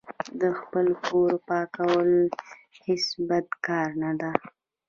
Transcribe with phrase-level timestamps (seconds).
[0.39, 2.11] د خپل کور پاکول
[2.85, 4.31] هیڅ بد کار نه ده.